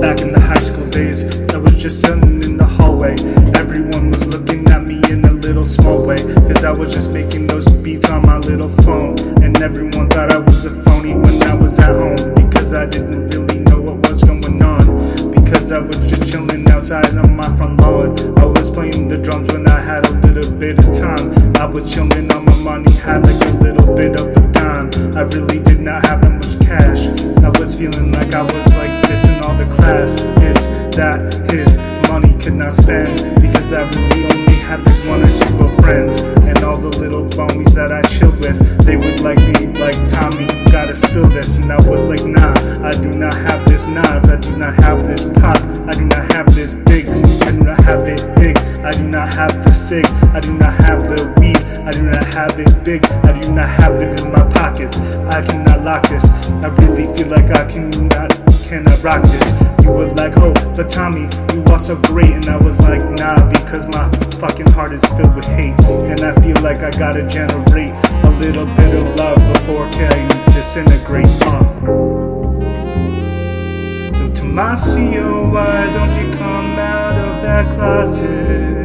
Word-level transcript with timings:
Back 0.00 0.20
in 0.20 0.30
the 0.30 0.40
high 0.40 0.60
school 0.60 0.88
days, 0.90 1.24
I 1.50 1.56
was 1.56 1.74
just 1.82 2.00
sitting 2.00 2.44
in 2.44 2.56
the 2.58 2.64
hallway. 2.64 3.14
Everyone 3.58 4.10
was 4.10 4.24
looking 4.26 4.68
at 4.68 4.84
me 4.84 5.00
in 5.10 5.24
a 5.24 5.32
little 5.32 5.64
small 5.64 6.06
way. 6.06 6.18
Cause 6.46 6.62
I 6.62 6.70
was 6.70 6.94
just 6.94 7.10
making 7.10 7.48
those 7.48 7.66
beats 7.82 8.08
on 8.08 8.24
my 8.24 8.38
little 8.38 8.68
phone. 8.68 9.18
And 9.42 9.60
everyone 9.60 10.08
thought 10.10 10.30
I 10.30 10.38
was 10.38 10.64
a 10.64 10.70
phony 10.70 11.14
when 11.14 11.42
I 11.42 11.54
was 11.54 11.80
at 11.80 11.92
home. 11.92 12.34
Because 12.34 12.74
I 12.74 12.86
didn't 12.86 13.30
really 13.30 13.58
know 13.58 13.80
what 13.80 14.08
was 14.08 14.22
going 14.22 14.62
on. 14.62 15.32
Because 15.32 15.72
I 15.72 15.80
was 15.80 16.08
just 16.08 16.30
chilling 16.30 16.70
outside 16.70 17.16
on 17.16 17.34
my 17.34 17.48
front 17.56 17.80
lawn. 17.80 18.41
Cash. 26.72 27.08
I 27.44 27.50
was 27.60 27.74
feeling 27.78 28.12
like 28.12 28.32
I 28.32 28.42
was 28.42 28.66
like 28.74 28.94
this 29.08 29.24
in 29.28 29.36
all 29.44 29.54
the 29.54 29.68
class. 29.76 30.22
Is 30.50 30.68
that 30.96 31.18
his 31.50 31.76
money 32.08 32.32
could 32.38 32.54
not 32.54 32.72
spend 32.72 33.40
because 33.40 33.72
I 33.72 33.82
really 33.90 34.24
only 34.32 34.58
had 34.68 34.80
like 34.86 35.00
one 35.12 35.22
or 35.22 35.32
two 35.42 35.82
friends. 35.82 36.22
and 36.48 36.64
all 36.64 36.76
the 36.76 36.96
little 36.98 37.24
bomies 37.24 37.74
that 37.74 37.90
I 37.92 38.02
chilled 38.02 38.38
with. 38.40 38.58
They 38.86 38.96
would 38.96 39.20
like 39.20 39.38
be 39.38 39.66
like 39.80 39.96
Tommy, 40.08 40.46
gotta 40.70 40.94
spill 40.94 41.28
this, 41.28 41.58
and 41.58 41.72
I 41.72 41.80
was 41.88 42.08
like, 42.08 42.24
nah, 42.24 42.54
I 42.86 42.92
do 42.92 43.10
not 43.10 43.34
have 43.34 43.68
this 43.68 43.86
Nas, 43.86 44.28
I 44.28 44.38
do 44.40 44.56
not 44.56 44.74
have 44.84 45.06
this 45.06 45.24
pop, 45.40 45.60
I 45.88 45.92
do 45.92 46.04
not 46.04 46.24
have 46.32 46.54
this 46.54 46.74
big, 46.74 47.06
I 47.42 47.50
do 47.52 47.64
not 47.64 47.78
have 47.84 48.06
it 48.06 48.22
big, 48.36 48.56
I 48.84 48.92
do 48.92 49.04
not 49.04 49.32
have 49.34 49.64
the 49.64 49.72
sig, 49.72 50.06
I 50.36 50.40
do 50.40 50.52
not 50.54 50.74
have 50.74 51.04
the 51.04 51.41
have 52.32 52.58
it 52.58 52.84
big, 52.84 53.04
I 53.04 53.38
do 53.38 53.52
not 53.52 53.68
have 53.68 54.00
it 54.00 54.22
in 54.22 54.32
my 54.32 54.48
pockets. 54.48 55.00
I 55.00 55.44
cannot 55.44 55.82
lock 55.82 56.08
this. 56.08 56.24
I 56.64 56.68
really 56.80 57.04
feel 57.14 57.28
like 57.28 57.50
I 57.50 57.66
cannot 57.66 58.30
cannot 58.64 59.02
rock 59.02 59.22
this. 59.24 59.84
You 59.84 59.90
were 59.90 60.08
like, 60.08 60.32
oh, 60.38 60.54
but 60.74 60.88
Tommy, 60.88 61.28
you 61.52 61.62
are 61.64 61.78
so 61.78 61.96
great, 61.96 62.30
and 62.30 62.46
I 62.46 62.56
was 62.56 62.80
like, 62.80 63.02
nah, 63.18 63.46
because 63.50 63.86
my 63.88 64.08
fucking 64.40 64.70
heart 64.70 64.92
is 64.92 65.04
filled 65.16 65.34
with 65.36 65.44
hate, 65.44 65.78
and 65.84 66.20
I 66.22 66.32
feel 66.40 66.58
like 66.62 66.82
I 66.82 66.90
gotta 66.90 67.26
generate 67.26 67.92
a 68.24 68.30
little 68.40 68.66
bit 68.66 68.94
of 68.94 69.14
love 69.16 69.38
before 69.52 69.84
I 69.92 70.44
disintegrate. 70.54 71.26
Uh. 71.42 71.62
So 74.14 74.24
Tomasio, 74.32 75.52
why 75.52 75.84
don't 75.92 76.14
you 76.18 76.32
come 76.32 76.78
out 76.78 77.18
of 77.28 77.42
that 77.42 77.74
closet? 77.74 78.81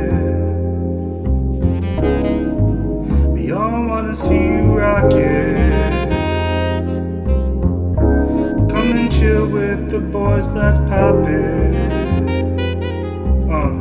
The 10.00 10.08
boys, 10.10 10.50
let's 10.50 10.78
pop 10.90 11.26
it. 11.26 11.76
Uh. 13.50 13.74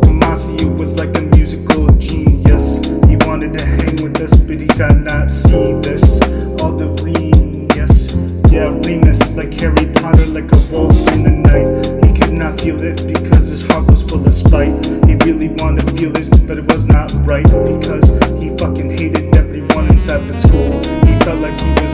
Tomasio 0.00 0.78
was 0.78 0.96
like 0.96 1.14
a 1.16 1.20
musical 1.36 1.88
genius. 1.98 2.78
He 3.06 3.16
wanted 3.26 3.58
to 3.58 3.64
hang 3.64 4.02
with 4.02 4.20
us, 4.20 4.34
but 4.38 4.56
he 4.56 4.66
could 4.66 5.04
not 5.04 5.30
see 5.30 5.72
this. 5.82 6.20
All 6.62 6.72
the 6.72 6.88
genius, 7.02 8.14
yeah, 8.50 8.68
Remus, 8.84 9.36
like 9.36 9.52
Harry 9.60 9.86
Potter, 9.92 10.26
like 10.26 10.50
a 10.50 10.60
wolf 10.72 10.96
in 11.12 11.24
the 11.24 11.34
night. 11.50 11.68
He 12.04 12.18
could 12.18 12.32
not 12.32 12.60
feel 12.60 12.80
it 12.80 13.06
because 13.06 13.48
his 13.48 13.66
heart 13.66 13.86
was 13.90 14.02
full 14.04 14.26
of 14.26 14.32
spite. 14.32 14.72
He 15.06 15.16
really 15.26 15.48
wanted 15.60 15.86
to 15.86 15.92
feel 15.92 16.16
it, 16.16 16.30
but 16.46 16.56
it 16.56 16.64
was 16.64 16.86
not 16.86 17.12
right 17.26 17.44
because 17.44 18.08
he 18.40 18.56
fucking 18.56 18.90
hated 18.90 19.36
everyone 19.36 19.86
inside 19.88 20.24
the 20.26 20.32
school. 20.32 20.72
He 21.04 21.18
felt 21.24 21.40
like 21.40 21.60
he 21.60 21.70
was 21.82 21.87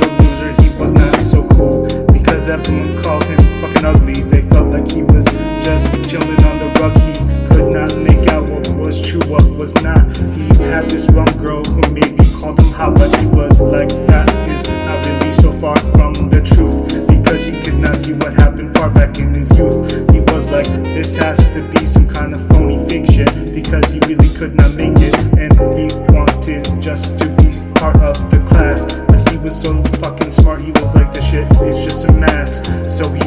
was 9.64 9.82
not. 9.82 10.14
He 10.36 10.62
had 10.64 10.91
this 10.91 11.08
one 11.08 11.32
girl 11.38 11.64
who 11.64 11.80
maybe 11.91 12.22
called 12.36 12.58
him 12.58 12.70
hot, 12.72 12.97
but 12.98 13.08
he 13.19 13.26
was 13.28 13.62
like, 13.62 13.88
that 14.08 14.28
is 14.47 14.62
not 14.84 15.00
really 15.06 15.32
so 15.32 15.50
far 15.52 15.75
from 15.97 16.12
the 16.28 16.42
truth 16.42 17.08
because 17.08 17.47
he 17.47 17.58
could 17.62 17.78
not 17.78 17.97
see 17.97 18.12
what 18.12 18.34
happened 18.34 18.76
far 18.76 18.91
back 18.91 19.19
in 19.19 19.32
his 19.32 19.48
youth. 19.56 19.88
He 20.12 20.20
was 20.20 20.50
like, 20.50 20.66
this 20.92 21.16
has 21.16 21.38
to 21.54 21.62
be 21.72 21.86
some 21.86 22.06
kind 22.06 22.34
of 22.34 22.47
phony 22.48 22.76
shit 23.06 23.32
because 23.54 23.91
he 23.91 24.00
really 24.00 24.28
could 24.36 24.54
not 24.54 24.74
make 24.74 25.00
it 25.00 25.14
and 25.41 25.53
he 25.78 25.88
wanted 26.12 26.69
just 26.82 27.19
to 27.20 27.24
be 27.41 27.48
part 27.80 27.97
of 28.03 28.16
the 28.30 28.44
class. 28.47 28.84
But 29.08 29.26
he 29.30 29.38
was 29.38 29.58
so 29.58 29.82
fucking 30.04 30.28
smart, 30.28 30.60
he 30.60 30.72
was 30.72 30.94
like, 30.94 31.10
the 31.14 31.22
shit 31.22 31.50
is 31.62 31.82
just 31.82 32.04
a 32.04 32.12
mess. 32.12 32.60
So 32.94 33.08
he 33.08 33.23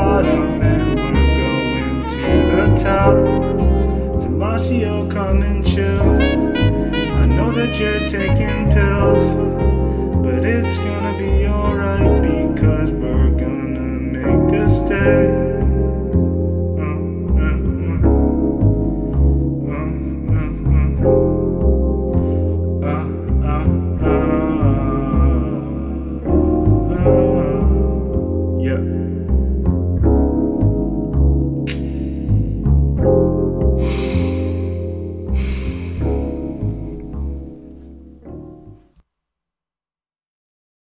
bottom, 0.00 0.62
and 0.62 0.98
we're 0.98 1.32
going 1.40 2.08
to 2.14 2.28
the 2.56 2.66
top. 2.82 3.16
Damasio, 4.22 5.10
come 5.10 5.42
and 5.42 5.60
chill. 5.62 6.10
I 7.22 7.26
know 7.26 7.50
that 7.52 7.78
you're 7.78 8.04
taking 8.16 8.58
pills, 8.76 9.26
but 10.24 10.42
it's 10.56 10.78
gonna 10.78 11.18
be 11.18 11.46
alright 11.46 12.22
because 12.22 12.90
we're 12.92 13.32
gonna 13.44 13.90
make 14.16 14.50
this 14.50 14.80
day. 14.80 15.39